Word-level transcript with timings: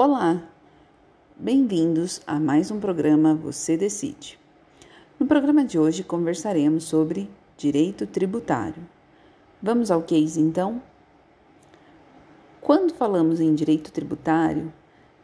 Olá, 0.00 0.40
bem-vindos 1.36 2.22
a 2.24 2.38
mais 2.38 2.70
um 2.70 2.78
programa 2.78 3.34
Você 3.34 3.76
Decide. 3.76 4.38
No 5.18 5.26
programa 5.26 5.64
de 5.64 5.76
hoje 5.76 6.04
conversaremos 6.04 6.84
sobre 6.84 7.28
direito 7.56 8.06
tributário. 8.06 8.80
Vamos 9.60 9.90
ao 9.90 10.00
case 10.04 10.40
então? 10.40 10.80
Quando 12.60 12.94
falamos 12.94 13.40
em 13.40 13.52
direito 13.56 13.90
tributário, 13.90 14.72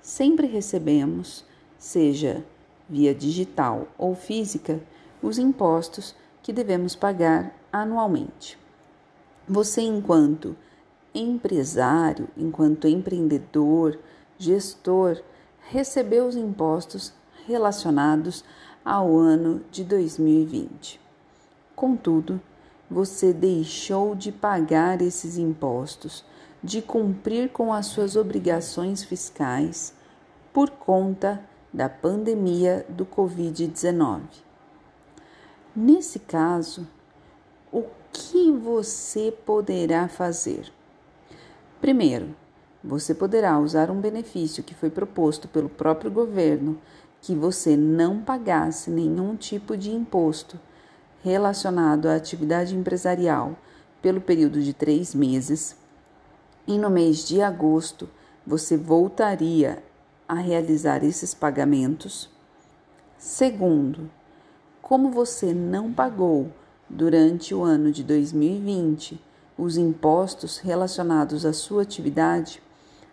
sempre 0.02 0.48
recebemos, 0.48 1.44
seja 1.78 2.44
via 2.88 3.14
digital 3.14 3.86
ou 3.96 4.16
física, 4.16 4.80
os 5.22 5.38
impostos 5.38 6.16
que 6.42 6.52
devemos 6.52 6.96
pagar 6.96 7.54
anualmente. 7.72 8.58
Você, 9.48 9.82
enquanto 9.82 10.56
empresário, 11.14 12.26
enquanto 12.36 12.88
empreendedor, 12.88 14.00
gestor, 14.38 15.22
recebeu 15.70 16.26
os 16.26 16.36
impostos 16.36 17.12
relacionados 17.46 18.44
ao 18.84 19.16
ano 19.16 19.62
de 19.70 19.84
2020. 19.84 21.00
Contudo, 21.74 22.40
você 22.90 23.32
deixou 23.32 24.14
de 24.14 24.30
pagar 24.30 25.00
esses 25.00 25.38
impostos, 25.38 26.24
de 26.62 26.80
cumprir 26.80 27.50
com 27.50 27.72
as 27.72 27.86
suas 27.86 28.16
obrigações 28.16 29.02
fiscais 29.02 29.94
por 30.52 30.70
conta 30.70 31.42
da 31.72 31.88
pandemia 31.88 32.86
do 32.88 33.04
Covid-19. 33.04 34.20
Nesse 35.74 36.20
caso, 36.20 36.86
o 37.72 37.84
que 38.12 38.52
você 38.52 39.32
poderá 39.44 40.06
fazer? 40.06 40.72
Primeiro, 41.80 42.36
você 42.84 43.14
poderá 43.14 43.58
usar 43.58 43.90
um 43.90 43.98
benefício 43.98 44.62
que 44.62 44.74
foi 44.74 44.90
proposto 44.90 45.48
pelo 45.48 45.70
próprio 45.70 46.10
governo 46.10 46.78
que 47.22 47.34
você 47.34 47.74
não 47.74 48.20
pagasse 48.20 48.90
nenhum 48.90 49.34
tipo 49.34 49.74
de 49.74 49.90
imposto 49.90 50.60
relacionado 51.22 52.06
à 52.06 52.16
atividade 52.16 52.76
empresarial 52.76 53.56
pelo 54.02 54.20
período 54.20 54.60
de 54.60 54.74
três 54.74 55.14
meses, 55.14 55.74
e 56.66 56.76
no 56.76 56.90
mês 56.90 57.26
de 57.26 57.40
agosto 57.40 58.06
você 58.46 58.76
voltaria 58.76 59.82
a 60.28 60.34
realizar 60.34 61.02
esses 61.02 61.32
pagamentos. 61.32 62.28
Segundo, 63.16 64.10
como 64.82 65.10
você 65.10 65.54
não 65.54 65.90
pagou 65.90 66.52
durante 66.90 67.54
o 67.54 67.62
ano 67.62 67.90
de 67.90 68.04
2020 68.04 69.18
os 69.56 69.78
impostos 69.78 70.58
relacionados 70.58 71.46
à 71.46 71.54
sua 71.54 71.82
atividade, 71.82 72.62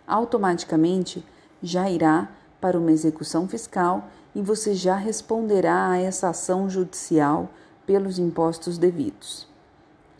automaticamente 0.06 1.24
já 1.62 1.90
irá 1.90 2.28
para 2.60 2.78
uma 2.78 2.92
execução 2.92 3.48
fiscal 3.48 4.08
e 4.34 4.40
você 4.40 4.74
já 4.74 4.96
responderá 4.96 5.90
a 5.90 5.98
essa 5.98 6.28
ação 6.28 6.68
judicial 6.68 7.50
pelos 7.86 8.18
impostos 8.18 8.78
devidos. 8.78 9.48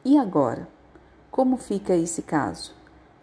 E 0.04 0.18
agora? 0.18 0.68
Como 1.30 1.56
fica 1.56 1.94
esse 1.94 2.22
caso? 2.22 2.74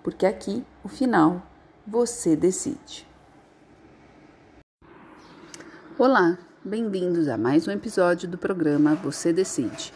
Porque 0.02 0.26
aqui, 0.26 0.66
o 0.84 0.88
final, 0.88 1.44
você 1.86 2.36
decide. 2.36 3.08
Olá, 5.98 6.38
bem-vindos 6.64 7.28
a 7.28 7.38
mais 7.38 7.68
um 7.68 7.72
episódio 7.72 8.28
do 8.28 8.38
programa 8.38 8.96
Você 8.96 9.34
Decide. 9.34 9.94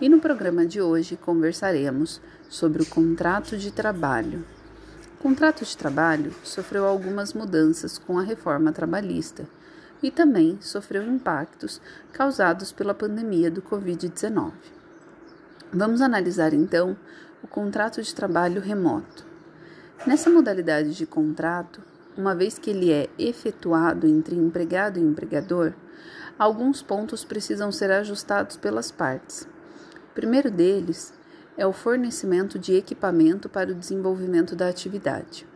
E 0.00 0.08
no 0.08 0.18
programa 0.18 0.66
de 0.66 0.82
hoje 0.82 1.16
conversaremos 1.16 2.20
sobre 2.50 2.82
o 2.82 2.86
contrato 2.86 3.56
de 3.56 3.70
trabalho 3.70 4.44
contrato 5.24 5.64
de 5.64 5.74
trabalho 5.74 6.34
sofreu 6.44 6.84
algumas 6.84 7.32
mudanças 7.32 7.96
com 7.96 8.18
a 8.18 8.22
reforma 8.22 8.72
trabalhista 8.72 9.48
e 10.02 10.10
também 10.10 10.58
sofreu 10.60 11.02
impactos 11.02 11.80
causados 12.12 12.70
pela 12.72 12.92
pandemia 12.92 13.50
do 13.50 13.62
Covid-19. 13.62 14.52
Vamos 15.72 16.02
analisar 16.02 16.52
então 16.52 16.94
o 17.42 17.46
contrato 17.46 18.02
de 18.02 18.14
trabalho 18.14 18.60
remoto. 18.60 19.24
Nessa 20.06 20.28
modalidade 20.28 20.94
de 20.94 21.06
contrato, 21.06 21.80
uma 22.18 22.34
vez 22.34 22.58
que 22.58 22.68
ele 22.68 22.92
é 22.92 23.08
efetuado 23.18 24.06
entre 24.06 24.36
empregado 24.36 24.98
e 24.98 25.02
empregador, 25.02 25.72
alguns 26.38 26.82
pontos 26.82 27.24
precisam 27.24 27.72
ser 27.72 27.90
ajustados 27.90 28.58
pelas 28.58 28.90
partes. 28.90 29.48
O 30.10 30.14
primeiro 30.14 30.50
deles 30.50 31.14
é 31.56 31.66
o 31.66 31.72
fornecimento 31.72 32.58
de 32.58 32.74
equipamento 32.74 33.48
para 33.48 33.70
o 33.70 33.74
desenvolvimento 33.74 34.56
da 34.56 34.68
atividade. 34.68 35.46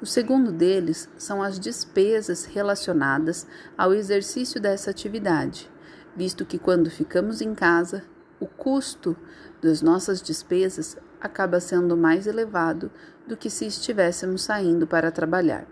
O 0.00 0.06
segundo 0.06 0.52
deles 0.52 1.08
são 1.16 1.42
as 1.42 1.58
despesas 1.58 2.44
relacionadas 2.44 3.46
ao 3.76 3.94
exercício 3.94 4.60
dessa 4.60 4.90
atividade, 4.90 5.70
visto 6.16 6.44
que 6.44 6.58
quando 6.58 6.90
ficamos 6.90 7.40
em 7.40 7.54
casa, 7.54 8.04
o 8.38 8.46
custo 8.46 9.16
das 9.62 9.80
nossas 9.80 10.20
despesas 10.20 10.96
acaba 11.20 11.58
sendo 11.58 11.96
mais 11.96 12.26
elevado 12.26 12.90
do 13.26 13.36
que 13.36 13.48
se 13.48 13.66
estivéssemos 13.66 14.42
saindo 14.42 14.86
para 14.86 15.10
trabalhar. 15.10 15.66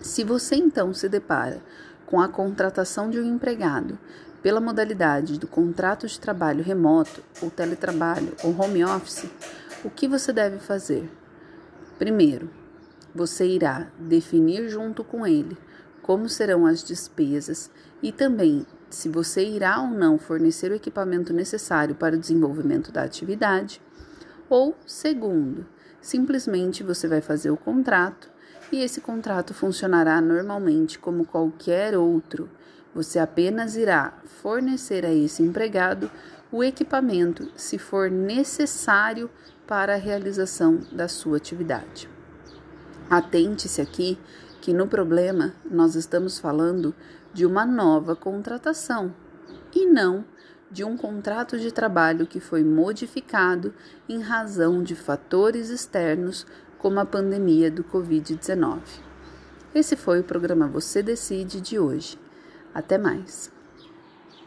Se 0.00 0.24
você 0.24 0.56
então 0.56 0.92
se 0.92 1.08
depara 1.08 1.62
com 2.04 2.20
a 2.20 2.28
contratação 2.28 3.08
de 3.08 3.20
um 3.20 3.24
empregado 3.24 3.98
pela 4.44 4.60
modalidade 4.60 5.40
do 5.40 5.46
contrato 5.46 6.06
de 6.06 6.20
trabalho 6.20 6.62
remoto, 6.62 7.22
ou 7.40 7.50
teletrabalho, 7.50 8.34
ou 8.44 8.54
home 8.60 8.84
office, 8.84 9.24
o 9.82 9.88
que 9.88 10.06
você 10.06 10.34
deve 10.34 10.58
fazer? 10.58 11.10
Primeiro, 11.98 12.50
você 13.14 13.46
irá 13.46 13.86
definir 13.98 14.68
junto 14.68 15.02
com 15.02 15.26
ele 15.26 15.56
como 16.02 16.28
serão 16.28 16.66
as 16.66 16.84
despesas 16.84 17.70
e 18.02 18.12
também 18.12 18.66
se 18.90 19.08
você 19.08 19.42
irá 19.42 19.80
ou 19.80 19.88
não 19.88 20.18
fornecer 20.18 20.70
o 20.70 20.74
equipamento 20.74 21.32
necessário 21.32 21.94
para 21.94 22.14
o 22.14 22.18
desenvolvimento 22.18 22.92
da 22.92 23.02
atividade. 23.02 23.80
Ou, 24.50 24.76
segundo, 24.86 25.66
simplesmente 26.02 26.82
você 26.82 27.08
vai 27.08 27.22
fazer 27.22 27.50
o 27.50 27.56
contrato 27.56 28.30
e 28.70 28.82
esse 28.82 29.00
contrato 29.00 29.54
funcionará 29.54 30.20
normalmente 30.20 30.98
como 30.98 31.24
qualquer 31.24 31.96
outro 31.96 32.50
você 32.94 33.18
apenas 33.18 33.76
irá 33.76 34.14
fornecer 34.24 35.04
a 35.04 35.12
esse 35.12 35.42
empregado 35.42 36.10
o 36.52 36.62
equipamento 36.62 37.50
se 37.56 37.78
for 37.78 38.10
necessário 38.10 39.28
para 39.66 39.94
a 39.94 39.98
realização 39.98 40.80
da 40.92 41.08
sua 41.08 41.36
atividade. 41.36 42.08
Atente-se 43.10 43.80
aqui 43.80 44.18
que 44.60 44.72
no 44.72 44.86
problema 44.86 45.52
nós 45.68 45.94
estamos 45.94 46.38
falando 46.38 46.94
de 47.32 47.44
uma 47.44 47.66
nova 47.66 48.14
contratação 48.14 49.14
e 49.74 49.86
não 49.86 50.24
de 50.70 50.84
um 50.84 50.96
contrato 50.96 51.58
de 51.58 51.72
trabalho 51.72 52.26
que 52.26 52.40
foi 52.40 52.64
modificado 52.64 53.74
em 54.08 54.20
razão 54.20 54.82
de 54.82 54.94
fatores 54.94 55.70
externos 55.70 56.46
como 56.78 57.00
a 57.00 57.04
pandemia 57.04 57.70
do 57.70 57.82
Covid-19. 57.84 58.80
Esse 59.74 59.96
foi 59.96 60.20
o 60.20 60.24
programa 60.24 60.68
Você 60.68 61.02
Decide 61.02 61.60
de 61.60 61.78
hoje. 61.78 62.23
Até 62.74 62.98
mais! 62.98 63.53